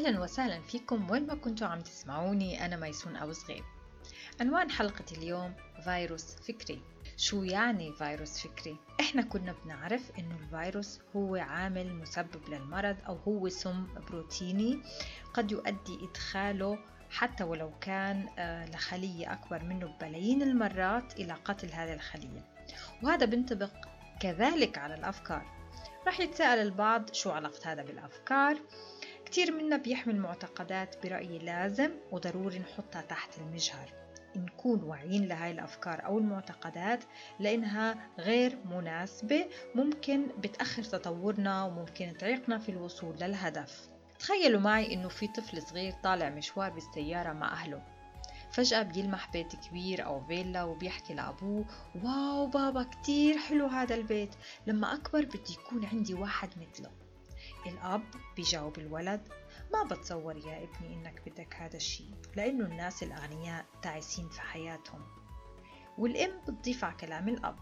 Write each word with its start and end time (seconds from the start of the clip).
أهلا 0.00 0.20
وسهلا 0.20 0.60
فيكم 0.60 1.10
وين 1.10 1.26
ما 1.26 1.34
كنتوا 1.34 1.66
عم 1.66 1.80
تسمعوني 1.80 2.64
أنا 2.66 2.76
ميسون 2.76 3.16
أبو 3.16 3.32
صغير 3.32 3.64
عنوان 4.40 4.70
حلقة 4.70 5.04
اليوم 5.12 5.54
فيروس 5.84 6.34
فكري. 6.34 6.82
شو 7.16 7.42
يعني 7.42 7.92
فيروس 7.92 8.38
فكري؟ 8.38 8.76
إحنا 9.00 9.22
كنا 9.22 9.54
بنعرف 9.64 10.10
إنه 10.18 10.36
الفيروس 10.36 11.00
هو 11.16 11.36
عامل 11.36 11.94
مسبب 11.94 12.48
للمرض 12.48 12.96
أو 13.06 13.16
هو 13.16 13.48
سم 13.48 13.86
بروتيني 14.10 14.82
قد 15.34 15.52
يؤدي 15.52 15.98
إدخاله 16.10 16.78
حتى 17.10 17.44
ولو 17.44 17.72
كان 17.80 18.28
آه، 18.38 18.70
لخلية 18.70 19.32
أكبر 19.32 19.64
منه 19.64 19.86
ببلايين 19.86 20.42
المرات 20.42 21.20
إلى 21.20 21.32
قتل 21.32 21.72
هذه 21.72 21.92
الخلية. 21.94 22.44
وهذا 23.02 23.26
بينطبق 23.26 23.72
كذلك 24.20 24.78
على 24.78 24.94
الأفكار. 24.94 25.46
راح 26.06 26.20
يتساءل 26.20 26.58
البعض 26.58 27.14
شو 27.14 27.30
علاقة 27.30 27.72
هذا 27.72 27.82
بالأفكار؟ 27.82 28.56
كتير 29.30 29.52
منا 29.52 29.76
بيحمل 29.76 30.16
معتقدات 30.16 31.06
برأيي 31.06 31.38
لازم 31.38 31.90
وضروري 32.12 32.58
نحطها 32.58 33.02
تحت 33.02 33.38
المجهر. 33.38 33.92
نكون 34.36 34.82
واعيين 34.82 35.28
لهاي 35.28 35.50
الأفكار 35.50 36.04
أو 36.04 36.18
المعتقدات 36.18 37.04
لأنها 37.40 38.10
غير 38.18 38.58
مناسبة 38.64 39.46
ممكن 39.74 40.26
بتأخر 40.38 40.82
تطورنا 40.82 41.64
وممكن 41.64 42.16
تعيقنا 42.18 42.58
في 42.58 42.68
الوصول 42.68 43.16
للهدف. 43.20 43.88
تخيلوا 44.18 44.60
معي 44.60 44.94
إنه 44.94 45.08
في 45.08 45.26
طفل 45.26 45.62
صغير 45.62 45.92
طالع 45.92 46.28
مشوار 46.28 46.70
بالسيارة 46.70 47.32
مع 47.32 47.52
أهله. 47.52 47.82
فجأة 48.52 48.82
بيلمح 48.82 49.32
بيت 49.32 49.56
كبير 49.56 50.06
أو 50.06 50.20
فيلا 50.26 50.64
وبيحكي 50.64 51.14
لأبوه 51.14 51.64
واو 52.04 52.46
بابا 52.46 52.82
كتير 52.82 53.38
حلو 53.38 53.66
هذا 53.66 53.94
البيت. 53.94 54.34
لما 54.66 54.94
أكبر 54.94 55.24
بدي 55.24 55.52
يكون 55.52 55.84
عندي 55.84 56.14
واحد 56.14 56.48
مثله. 56.56 56.90
الأب 57.66 58.02
بيجاوب 58.36 58.78
الولد 58.78 59.28
ما 59.72 59.84
بتصور 59.84 60.36
يا 60.36 60.64
ابني 60.64 60.94
إنك 60.94 61.22
بدك 61.26 61.54
هذا 61.54 61.76
الشيء 61.76 62.14
لأنه 62.36 62.64
الناس 62.64 63.02
الأغنياء 63.02 63.66
تعيسين 63.82 64.28
في 64.28 64.40
حياتهم. 64.40 65.02
والأم 65.98 66.40
بتضيف 66.48 66.84
على 66.84 66.94
كلام 66.94 67.28
الأب 67.28 67.56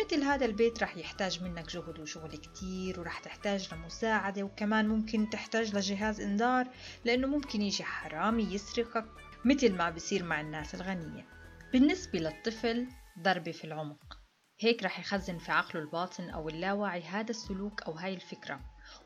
مثل 0.00 0.22
هذا 0.22 0.46
البيت 0.46 0.82
رح 0.82 0.96
يحتاج 0.96 1.42
منك 1.42 1.66
جهد 1.66 1.98
وشغل 2.00 2.36
كتير 2.36 3.00
ورح 3.00 3.18
تحتاج 3.18 3.74
لمساعدة 3.74 4.42
وكمان 4.42 4.88
ممكن 4.88 5.30
تحتاج 5.30 5.76
لجهاز 5.76 6.20
إنذار 6.20 6.68
لأنه 7.04 7.26
ممكن 7.26 7.62
يجي 7.62 7.84
حرامي 7.84 8.42
يسرقك 8.42 9.06
مثل 9.44 9.74
ما 9.74 9.90
بصير 9.90 10.24
مع 10.24 10.40
الناس 10.40 10.74
الغنية. 10.74 11.26
بالنسبة 11.72 12.18
للطفل 12.18 12.86
ضربة 13.18 13.52
في 13.52 13.64
العمق. 13.64 14.17
هيك 14.60 14.82
رح 14.82 14.98
يخزن 14.98 15.38
في 15.38 15.52
عقله 15.52 15.82
الباطن 15.82 16.30
أو 16.30 16.48
اللاواعي 16.48 17.02
هذا 17.02 17.30
السلوك 17.30 17.82
أو 17.82 17.92
هاي 17.92 18.14
الفكرة 18.14 18.60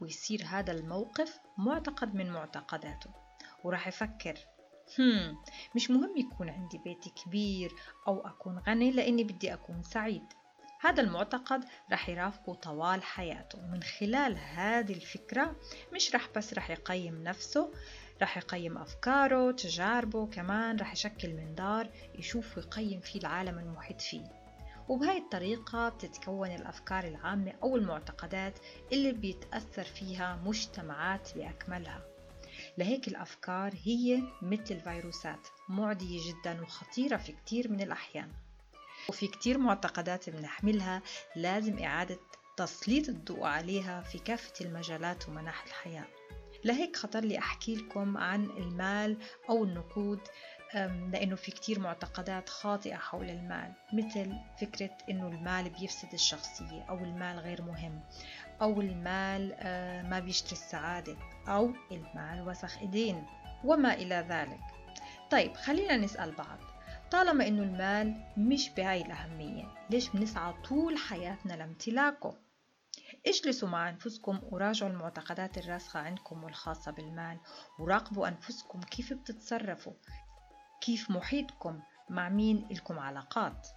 ويصير 0.00 0.44
هذا 0.46 0.72
الموقف 0.72 1.40
معتقد 1.58 2.14
من 2.14 2.30
معتقداته. 2.30 3.10
وراح 3.64 3.88
يفكر 3.88 4.34
هم 4.98 5.36
مش 5.76 5.90
مهم 5.90 6.16
يكون 6.16 6.48
عندي 6.48 6.78
بيت 6.78 7.04
كبير 7.08 7.72
أو 8.08 8.26
أكون 8.26 8.58
غني 8.58 8.90
لأني 8.90 9.24
بدي 9.24 9.54
أكون 9.54 9.82
سعيد. 9.82 10.24
هذا 10.80 11.02
المعتقد 11.02 11.64
رح 11.92 12.08
يرافقه 12.08 12.54
طوال 12.54 13.02
حياته. 13.02 13.58
ومن 13.58 13.82
خلال 13.82 14.38
هذه 14.38 14.92
الفكرة 14.92 15.56
مش 15.92 16.14
رح 16.14 16.28
بس 16.36 16.54
رح 16.54 16.70
يقيم 16.70 17.22
نفسه 17.22 17.72
رح 18.22 18.36
يقيم 18.36 18.78
أفكاره 18.78 19.52
تجاربه 19.52 20.26
كمان 20.26 20.76
رح 20.76 20.92
يشكل 20.92 21.34
منظار 21.34 21.90
يشوف 22.18 22.56
ويقيم 22.56 23.00
فيه 23.00 23.20
العالم 23.20 23.58
المحيط 23.58 24.00
فيه. 24.00 24.43
وبهاي 24.88 25.18
الطريقة 25.18 25.88
بتتكون 25.88 26.50
الأفكار 26.50 27.04
العامة 27.04 27.52
أو 27.62 27.76
المعتقدات 27.76 28.58
اللي 28.92 29.12
بيتأثر 29.12 29.84
فيها 29.84 30.40
مجتمعات 30.44 31.34
بأكملها. 31.36 32.02
لهيك 32.78 33.08
الأفكار 33.08 33.74
هي 33.84 34.22
مثل 34.42 34.74
الفيروسات 34.74 35.48
معدية 35.68 36.20
جدا 36.28 36.62
وخطيرة 36.62 37.16
في 37.16 37.32
كتير 37.32 37.70
من 37.70 37.80
الأحيان. 37.80 38.28
وفي 39.08 39.26
كتير 39.26 39.58
معتقدات 39.58 40.30
بنحملها 40.30 41.02
لازم 41.36 41.78
إعادة 41.78 42.18
تسليط 42.56 43.08
الضوء 43.08 43.44
عليها 43.44 44.02
في 44.02 44.18
كافة 44.18 44.52
المجالات 44.64 45.28
ومناحي 45.28 45.66
الحياة. 45.66 46.06
لهيك 46.64 46.96
خطر 46.96 47.20
لي 47.20 47.38
أحكي 47.38 47.74
لكم 47.76 48.16
عن 48.16 48.44
المال 48.44 49.18
أو 49.50 49.64
النقود 49.64 50.20
لأنه 51.12 51.36
في 51.36 51.50
كتير 51.50 51.80
معتقدات 51.80 52.48
خاطئة 52.48 52.96
حول 52.96 53.30
المال 53.30 53.72
مثل 53.92 54.32
فكرة 54.60 54.90
أنه 55.10 55.28
المال 55.28 55.70
بيفسد 55.70 56.12
الشخصية 56.12 56.82
أو 56.82 56.98
المال 56.98 57.38
غير 57.38 57.62
مهم 57.62 58.00
أو 58.62 58.80
المال 58.80 59.54
آه، 59.58 60.02
ما 60.02 60.18
بيشتري 60.18 60.52
السعادة 60.52 61.16
أو 61.48 61.72
المال 61.92 62.48
وسخ 62.48 62.78
إيدين 62.78 63.26
وما 63.64 63.94
إلى 63.94 64.26
ذلك. 64.28 64.60
طيب 65.30 65.54
خلينا 65.54 65.96
نسأل 65.96 66.32
بعض. 66.32 66.58
طالما 67.10 67.46
أنه 67.48 67.62
المال 67.62 68.24
مش 68.36 68.70
بهاي 68.70 69.02
الأهمية 69.02 69.64
ليش 69.90 70.08
بنسعى 70.08 70.54
طول 70.68 70.98
حياتنا 70.98 71.52
لامتلاكه؟ 71.52 72.38
اجلسوا 73.26 73.68
مع 73.68 73.88
أنفسكم 73.88 74.40
وراجعوا 74.42 74.90
المعتقدات 74.90 75.58
الراسخة 75.58 76.00
عندكم 76.00 76.44
والخاصة 76.44 76.90
بالمال 76.90 77.38
وراقبوا 77.78 78.28
أنفسكم 78.28 78.80
كيف 78.80 79.12
بتتصرفوا؟ 79.12 79.92
كيف 80.84 81.10
محيطكم 81.10 81.80
مع 82.08 82.28
مين 82.28 82.66
إلكم 82.70 82.98
علاقات. 82.98 83.68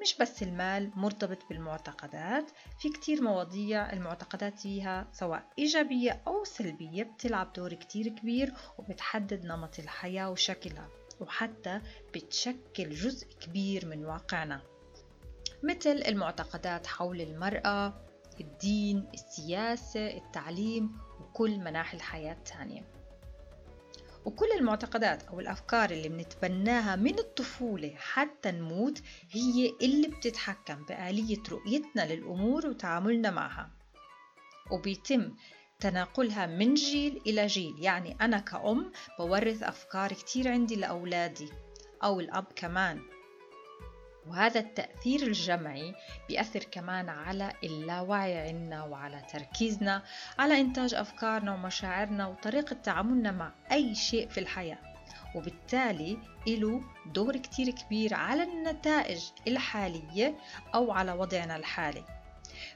مش 0.00 0.16
بس 0.20 0.42
المال 0.42 0.90
مرتبط 0.96 1.38
بالمعتقدات 1.48 2.50
في 2.78 2.88
كتير 2.88 3.22
مواضيع 3.22 3.92
المعتقدات 3.92 4.58
فيها 4.58 5.08
سواء 5.12 5.46
إيجابية 5.58 6.22
أو 6.26 6.44
سلبية 6.44 7.02
بتلعب 7.02 7.52
دور 7.52 7.74
كتير 7.74 8.08
كبير 8.08 8.54
وبتحدد 8.78 9.44
نمط 9.44 9.78
الحياة 9.78 10.30
وشكلها 10.30 10.88
وحتى 11.20 11.80
بتشكل 12.14 12.90
جزء 12.90 13.26
كبير 13.40 13.86
من 13.86 14.04
واقعنا. 14.04 14.60
مثل 15.62 16.02
المعتقدات 16.08 16.86
حول 16.86 17.20
المرأة 17.20 17.94
الدين 18.40 19.08
السياسة 19.14 20.16
التعليم 20.16 20.98
وكل 21.20 21.58
مناحي 21.58 21.96
الحياة 21.96 22.32
التانية 22.32 22.95
وكل 24.26 24.46
المعتقدات 24.58 25.22
أو 25.22 25.40
الأفكار 25.40 25.90
اللي 25.90 26.08
بنتبناها 26.08 26.96
من 26.96 27.18
الطفولة 27.18 27.94
حتى 27.96 28.50
نموت 28.50 29.02
هي 29.30 29.72
اللي 29.82 30.08
بتتحكم 30.08 30.84
بآلية 30.84 31.42
رؤيتنا 31.50 32.14
للأمور 32.14 32.66
وتعاملنا 32.66 33.30
معها. 33.30 33.70
وبيتم 34.70 35.34
تناقلها 35.80 36.46
من 36.46 36.74
جيل 36.74 37.22
إلى 37.26 37.46
جيل. 37.46 37.74
يعني 37.78 38.16
أنا 38.20 38.38
كأم 38.38 38.92
بورث 39.18 39.62
أفكار 39.62 40.12
كتير 40.12 40.48
عندي 40.48 40.76
لأولادي 40.76 41.48
أو 42.04 42.20
الأب 42.20 42.46
كمان. 42.56 43.00
وهذا 44.28 44.60
التأثير 44.60 45.22
الجمعي 45.22 45.94
بيأثر 46.28 46.60
كمان 46.64 47.08
على 47.08 47.52
اللاوعي 47.64 48.48
عنا 48.48 48.84
وعلى 48.84 49.22
تركيزنا 49.32 50.02
على 50.38 50.60
إنتاج 50.60 50.94
أفكارنا 50.94 51.54
ومشاعرنا 51.54 52.26
وطريقة 52.26 52.74
تعاملنا 52.74 53.30
مع 53.30 53.52
أي 53.72 53.94
شيء 53.94 54.28
في 54.28 54.40
الحياة. 54.40 54.78
وبالتالي 55.34 56.18
له 56.46 56.82
دور 57.06 57.36
كتير 57.36 57.70
كبير 57.70 58.14
على 58.14 58.42
النتائج 58.42 59.24
الحالية 59.48 60.38
أو 60.74 60.92
على 60.92 61.12
وضعنا 61.12 61.56
الحالي. 61.56 62.04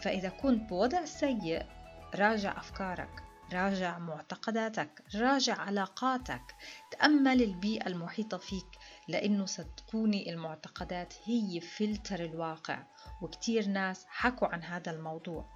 فإذا 0.00 0.28
كنت 0.28 0.68
بوضع 0.68 1.04
سيء 1.04 1.66
راجع 2.14 2.58
أفكارك 2.58 3.22
راجع 3.52 3.98
معتقداتك 3.98 5.02
راجع 5.14 5.54
علاقاتك 5.60 6.54
تأمل 6.90 7.42
البيئة 7.42 7.86
المحيطة 7.86 8.38
فيك 8.38 8.66
لأنه 9.08 9.46
صدقوني 9.46 10.30
المعتقدات 10.32 11.14
هي 11.24 11.60
فلتر 11.60 12.24
الواقع 12.24 12.82
وكتير 13.22 13.66
ناس 13.66 14.06
حكوا 14.08 14.48
عن 14.48 14.62
هذا 14.62 14.90
الموضوع. 14.90 15.54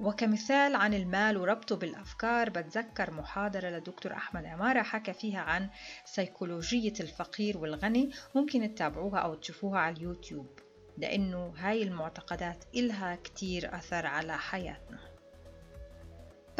وكمثال 0.00 0.74
عن 0.74 0.94
المال 0.94 1.36
وربطه 1.36 1.76
بالأفكار 1.76 2.50
بتذكر 2.50 3.10
محاضرة 3.10 3.68
لدكتور 3.68 4.12
أحمد 4.12 4.44
عمارة 4.44 4.82
حكى 4.82 5.12
فيها 5.12 5.40
عن 5.40 5.68
سيكولوجية 6.04 6.94
الفقير 7.00 7.58
والغني 7.58 8.10
ممكن 8.34 8.74
تتابعوها 8.74 9.18
أو 9.18 9.34
تشوفوها 9.34 9.78
على 9.78 9.96
اليوتيوب 9.96 10.58
لأنه 10.98 11.54
هاي 11.56 11.82
المعتقدات 11.82 12.64
إلها 12.74 13.16
كتير 13.16 13.76
أثر 13.76 14.06
على 14.06 14.38
حياتنا. 14.38 15.09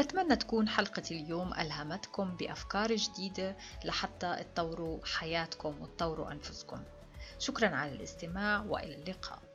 بتمنى 0.03 0.37
تكون 0.37 0.69
حلقة 0.69 1.03
اليوم 1.11 1.55
ألهمتكم 1.55 2.37
بأفكار 2.37 2.97
جديدة 2.97 3.57
لحتى 3.85 4.45
تطوروا 4.55 5.07
حياتكم 5.07 5.83
وتطوروا 5.83 6.33
أنفسكم. 6.33 6.83
شكرا 7.39 7.69
على 7.69 7.93
الاستماع 7.93 8.65
وإلى 8.69 8.95
اللقاء. 8.95 9.50